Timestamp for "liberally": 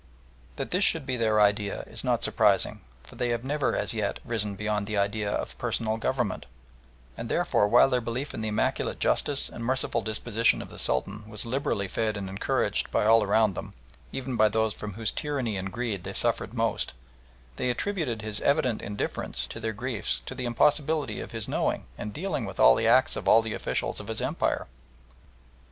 11.45-11.87